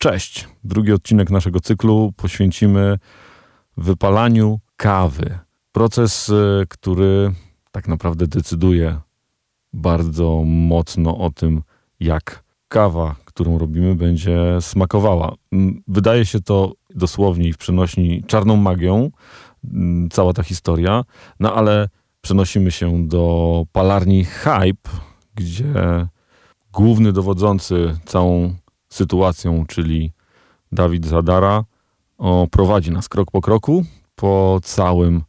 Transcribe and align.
Cześć! 0.00 0.48
Drugi 0.64 0.92
odcinek 0.92 1.30
naszego 1.30 1.60
cyklu 1.60 2.12
poświęcimy 2.16 2.98
wypalaniu 3.76 4.60
kawy. 4.76 5.38
Proces, 5.72 6.28
y, 6.28 6.66
który 6.68 7.32
tak 7.72 7.88
naprawdę 7.88 8.26
decyduje 8.26 9.00
bardzo 9.72 10.42
mocno 10.46 11.18
o 11.18 11.30
tym, 11.30 11.62
jak 12.00 12.44
kawa, 12.68 13.16
którą 13.24 13.58
robimy, 13.58 13.94
będzie 13.94 14.38
smakowała. 14.60 15.34
Wydaje 15.88 16.26
się 16.26 16.40
to 16.40 16.72
dosłownie 16.90 17.48
i 17.48 17.52
w 17.52 17.58
przenośni 17.58 18.24
czarną 18.26 18.56
magią, 18.56 19.10
cała 20.10 20.32
ta 20.32 20.42
historia, 20.42 21.04
no 21.40 21.54
ale 21.54 21.88
przenosimy 22.20 22.70
się 22.70 23.08
do 23.08 23.64
palarni 23.72 24.24
Hype, 24.24 24.90
gdzie 25.34 25.74
główny 26.72 27.12
dowodzący 27.12 27.98
całą 28.04 28.54
sytuacją, 28.88 29.66
czyli 29.66 30.12
Dawid 30.72 31.06
Zadara, 31.06 31.64
o, 32.18 32.46
prowadzi 32.50 32.90
nas 32.90 33.08
krok 33.08 33.30
po 33.30 33.40
kroku 33.40 33.84
po 34.14 34.60
całym 34.62 35.22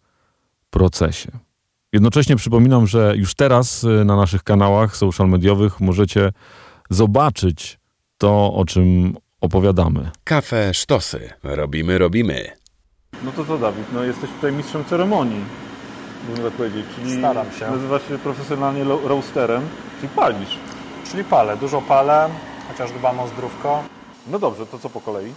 procesie. 0.69 1.31
Jednocześnie 1.93 2.35
przypominam, 2.35 2.87
że 2.87 3.13
już 3.17 3.35
teraz 3.35 3.83
y, 3.83 4.05
na 4.05 4.15
naszych 4.15 4.43
kanałach 4.43 4.95
social 4.95 5.29
mediowych 5.29 5.79
możecie 5.79 6.31
zobaczyć 6.89 7.79
to, 8.17 8.53
o 8.53 8.65
czym 8.65 9.15
opowiadamy. 9.41 10.09
Kafe 10.23 10.73
sztosy. 10.73 11.29
Robimy, 11.43 11.97
robimy. 11.97 12.51
No 13.23 13.31
to 13.31 13.45
co, 13.45 13.57
Dawid? 13.57 13.85
No 13.93 14.03
jesteś 14.03 14.29
tutaj 14.29 14.51
mistrzem 14.51 14.85
ceremonii, 14.85 15.41
można 16.29 16.43
tak 16.43 16.53
powiedzieć. 16.53 16.85
Czyli 16.95 17.17
Staram 17.17 17.51
się. 17.51 17.71
Nazywasz 17.71 18.07
się 18.07 18.17
profesjonalnie 18.17 18.83
roasterem, 18.83 19.61
czyli 20.01 20.09
palisz. 20.15 20.57
Czyli 21.11 21.23
palę, 21.23 21.57
dużo 21.57 21.81
palę, 21.81 22.29
chociaż 22.69 22.91
dbam 22.91 23.19
o 23.19 23.27
zdrówko. 23.27 23.83
No 24.27 24.39
dobrze, 24.39 24.65
to 24.65 24.79
co 24.79 24.89
po 24.89 25.01
kolei? 25.01 25.33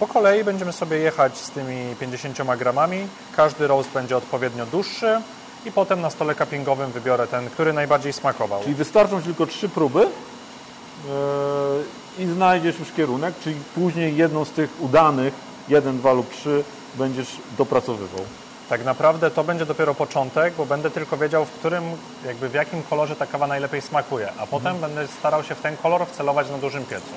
Po 0.00 0.06
kolei 0.06 0.44
będziemy 0.44 0.72
sobie 0.72 0.98
jechać 0.98 1.38
z 1.38 1.50
tymi 1.50 1.96
50 2.00 2.38
gramami. 2.58 3.06
Każdy 3.36 3.66
roast 3.66 3.90
będzie 3.90 4.16
odpowiednio 4.16 4.66
dłuższy 4.66 5.20
i 5.66 5.72
potem 5.72 6.00
na 6.00 6.10
stole 6.10 6.34
cuppingowym 6.34 6.92
wybiorę 6.92 7.26
ten, 7.26 7.50
który 7.50 7.72
najbardziej 7.72 8.12
smakował. 8.12 8.62
Czyli 8.62 8.74
wystarczą 8.74 9.20
ci 9.20 9.26
tylko 9.26 9.46
trzy 9.46 9.68
próby 9.68 10.00
yy, 10.00 12.24
i 12.24 12.26
znajdziesz 12.26 12.78
już 12.78 12.92
kierunek, 12.92 13.34
czyli 13.44 13.56
później 13.74 14.16
jedną 14.16 14.44
z 14.44 14.50
tych 14.50 14.70
udanych, 14.80 15.34
jeden, 15.68 15.98
dwa 15.98 16.12
lub 16.12 16.30
trzy, 16.30 16.64
będziesz 16.94 17.36
dopracowywał. 17.58 18.24
Tak 18.68 18.84
naprawdę 18.84 19.30
to 19.30 19.44
będzie 19.44 19.66
dopiero 19.66 19.94
początek, 19.94 20.54
bo 20.54 20.66
będę 20.66 20.90
tylko 20.90 21.16
wiedział, 21.16 21.44
w 21.44 21.50
którym, 21.50 21.84
jakby 22.26 22.48
w 22.48 22.54
jakim 22.54 22.82
kolorze 22.82 23.16
ta 23.16 23.26
kawa 23.26 23.46
najlepiej 23.46 23.82
smakuje, 23.82 24.32
a 24.38 24.46
potem 24.46 24.78
będę 24.78 25.06
starał 25.06 25.44
się 25.44 25.54
w 25.54 25.60
ten 25.60 25.76
kolor 25.76 26.06
wcelować 26.06 26.50
na 26.50 26.58
dużym 26.58 26.84
piecu. 26.84 27.12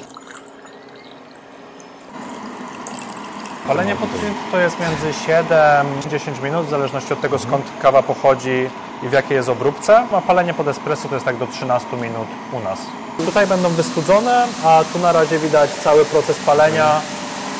Palenie 3.67 3.95
pod 3.95 4.09
to 4.51 4.59
jest 4.59 4.77
między 4.79 5.19
7 5.25 5.87
i 6.05 6.09
10 6.09 6.39
minut, 6.39 6.65
w 6.65 6.69
zależności 6.69 7.13
od 7.13 7.21
tego 7.21 7.39
skąd 7.39 7.65
kawa 7.81 8.03
pochodzi 8.03 8.69
i 9.03 9.09
w 9.09 9.11
jakiej 9.11 9.35
jest 9.35 9.49
obróbce. 9.49 10.07
A 10.11 10.21
palenie 10.21 10.53
pod 10.53 10.67
espresso 10.67 11.09
to 11.09 11.15
jest 11.15 11.25
tak 11.25 11.37
do 11.37 11.47
13 11.47 11.87
minut 11.97 12.27
u 12.51 12.59
nas. 12.59 12.79
Tutaj 13.25 13.47
będą 13.47 13.69
wystudzone, 13.69 14.47
a 14.65 14.83
tu 14.93 14.99
na 14.99 15.11
razie 15.11 15.39
widać 15.39 15.69
cały 15.69 16.05
proces 16.05 16.37
palenia. 16.45 17.01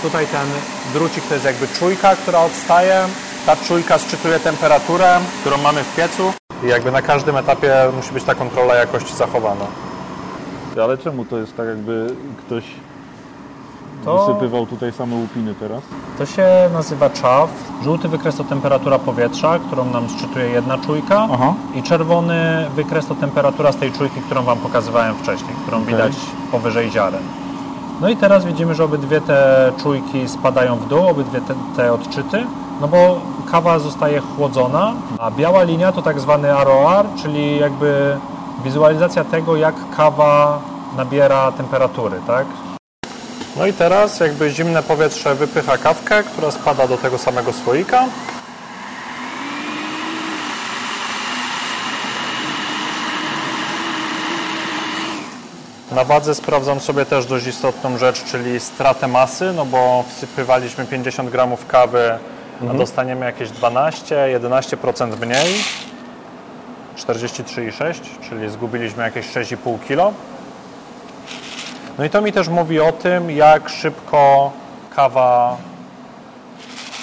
Tutaj 0.02 0.28
ten 0.28 0.48
drucik 0.94 1.24
to 1.28 1.34
jest 1.34 1.46
jakby 1.46 1.68
czujka, 1.68 2.16
która 2.16 2.40
odstaje. 2.40 3.08
Ta 3.46 3.56
czujka 3.56 3.98
szczytuje 3.98 4.40
temperaturę, 4.40 5.20
którą 5.42 5.58
mamy 5.58 5.84
w 5.84 5.96
piecu. 5.96 6.34
I 6.64 6.68
jakby 6.68 6.92
na 6.92 7.02
każdym 7.02 7.38
etapie 7.38 7.74
musi 7.96 8.12
być 8.12 8.24
ta 8.24 8.36
kontrola 8.36 8.76
jakości 8.76 9.16
zachowana. 9.16 9.66
Ale 10.84 10.98
czemu 10.98 11.26
to 11.26 11.38
jest 11.38 11.58
tak, 11.58 11.68
jakby 11.68 12.16
ktoś 12.46 12.64
To- 14.06 14.28
wysypywał 14.28 14.66
tutaj 14.66 14.92
same 14.92 15.16
łupiny 15.16 15.54
teraz? 15.60 15.82
To 16.18 16.26
się 16.26 16.48
nazywa 16.74 17.10
czaw. 17.10 17.50
Żółty 17.84 18.08
wykres 18.08 18.36
to 18.36 18.44
temperatura 18.44 19.00
powietrza, 19.00 19.60
którą 19.60 19.86
nam 19.86 20.10
szczytuje 20.10 20.46
jedna 20.46 20.78
czujka. 20.78 21.28
Aha. 21.32 21.54
I 21.76 21.84
czerwony 21.84 22.66
wykres 22.76 23.06
to 23.08 23.16
temperatura 23.16 23.72
z 23.72 23.76
tej 23.78 23.92
czujki, 23.92 24.22
którą 24.22 24.44
Wam 24.44 24.58
pokazywałem 24.58 25.16
wcześniej, 25.16 25.56
którą 25.64 25.84
widać 25.84 26.14
powyżej 26.52 26.92
ziaren. 26.92 27.24
No 28.02 28.10
i 28.10 28.16
teraz 28.18 28.46
widzimy, 28.46 28.76
że 28.76 28.84
obydwie 28.84 29.22
te 29.22 29.72
czujki 29.84 30.28
spadają 30.28 30.76
w 30.76 30.88
dół, 30.88 31.08
obydwie 31.08 31.42
te, 31.42 31.54
te 31.76 31.94
odczyty, 31.94 32.46
no 32.82 32.88
bo 32.88 33.22
kawa 33.52 33.80
zostaje 33.80 34.20
chłodzona, 34.20 34.94
a 35.20 35.32
biała 35.32 35.64
linia 35.64 35.92
to 35.92 36.02
tak 36.02 36.20
zwany 36.20 36.48
ROR, 36.64 37.06
czyli 37.22 37.60
jakby 37.60 38.18
wizualizacja 38.64 39.24
tego, 39.24 39.56
jak 39.56 39.76
kawa 39.98 40.60
nabiera 40.98 41.52
temperatury, 41.52 42.20
tak? 42.28 42.46
No 43.58 43.66
i 43.66 43.74
teraz 43.74 44.20
jakby 44.20 44.50
zimne 44.50 44.84
powietrze 44.84 45.36
wypycha 45.36 45.78
kawkę, 45.78 46.24
która 46.24 46.52
spada 46.52 46.88
do 46.88 46.98
tego 46.98 47.18
samego 47.18 47.54
słoika. 47.54 48.06
Na 55.92 56.04
wadze 56.04 56.36
sprawdzam 56.36 56.80
sobie 56.80 57.06
też 57.06 57.26
dość 57.26 57.48
istotną 57.48 57.98
rzecz, 57.98 58.24
czyli 58.24 58.60
stratę 58.60 59.08
masy, 59.08 59.54
no 59.56 59.66
bo 59.66 60.04
wsypywaliśmy 60.10 60.86
50 60.86 61.30
gramów 61.30 61.68
kawy, 61.68 62.20
a 62.72 62.74
dostaniemy 62.74 63.26
jakieś 63.26 63.50
12-11% 63.50 65.26
mniej. 65.26 65.64
43,6, 66.98 67.94
czyli 68.30 68.50
zgubiliśmy 68.50 69.04
jakieś 69.04 69.28
6,5 69.28 69.80
kg. 69.88 70.14
No 71.98 72.06
i 72.06 72.10
to 72.10 72.22
mi 72.22 72.32
też 72.32 72.48
mówi 72.48 72.80
o 72.80 72.92
tym, 72.92 73.32
jak 73.32 73.70
szybko 73.70 74.52
kawa 74.96 75.58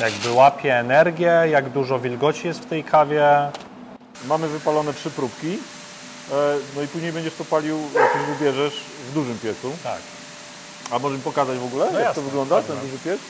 jakby 0.01 0.33
łapie 0.33 0.79
energię, 0.79 1.43
jak 1.51 1.69
dużo 1.69 1.99
wilgoci 1.99 2.47
jest 2.47 2.61
w 2.61 2.67
tej 2.67 2.85
kawie. 2.85 3.51
Mamy 4.27 4.49
wypalone 4.49 4.95
trzy 4.95 5.11
próbki, 5.11 5.59
e, 6.33 6.35
no 6.77 6.83
i 6.83 6.89
później 6.89 7.13
będziesz 7.13 7.35
to 7.35 7.45
palił, 7.45 7.79
jak 7.95 8.15
już 8.15 8.39
wybierzesz, 8.39 8.85
w 9.11 9.15
dużym 9.15 9.39
piecu. 9.39 9.73
Tak. 9.83 10.22
A 10.93 10.99
może 10.99 11.17
mi 11.17 11.23
pokazać 11.23 11.59
w 11.59 11.65
ogóle, 11.65 11.85
jak 11.85 11.95
to 11.95 12.01
jasne, 12.01 12.23
wygląda, 12.23 12.57
pewnie. 12.57 12.75
ten 12.77 12.91
duży 12.91 12.99
piec? 13.05 13.21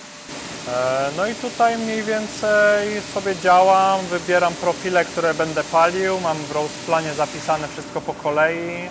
E, 0.69 1.11
No 1.17 1.27
i 1.27 1.35
tutaj 1.35 1.79
mniej 1.79 2.03
więcej 2.03 3.01
sobie 3.15 3.37
działam, 3.37 4.01
wybieram 4.07 4.55
profile, 4.55 5.05
które 5.05 5.35
będę 5.35 5.65
palił, 5.65 6.21
mam 6.21 6.37
w 6.37 6.53
roast 6.53 6.75
planie 6.87 7.13
zapisane 7.15 7.69
wszystko 7.69 8.01
po 8.01 8.15
kolei, 8.15 8.89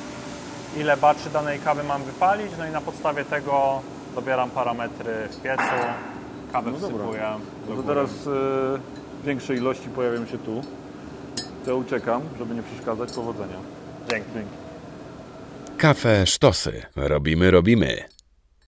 ile 0.77 0.97
baczy 0.97 1.29
danej 1.33 1.59
kawy 1.59 1.83
mam 1.83 2.03
wypalić, 2.03 2.51
no 2.57 2.65
i 2.67 2.71
na 2.71 2.81
podstawie 2.81 3.25
tego 3.25 3.81
dobieram 4.15 4.49
parametry 4.49 5.13
w 5.31 5.41
piecu, 5.41 5.63
kawę 6.51 6.71
No 6.71 6.77
dobra. 6.79 6.97
wsypuję. 6.97 7.23
No 7.69 7.75
to 7.75 7.83
teraz 7.83 8.09
e, 8.09 9.25
większe 9.25 9.55
ilości 9.55 9.89
pojawią 9.89 10.25
się 10.25 10.37
tu. 10.37 10.61
To 11.65 11.71
ja 11.71 11.77
uciekam, 11.77 12.21
żeby 12.39 12.55
nie 12.55 12.63
przeszkadzać. 12.63 13.11
Powodzenia. 13.11 13.55
Dzięki. 14.09 14.29
Kafe 15.77 16.25
sztosy. 16.27 16.81
Robimy, 16.95 17.51
robimy. 17.51 18.03